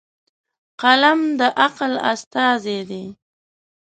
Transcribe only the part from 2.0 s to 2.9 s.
استازی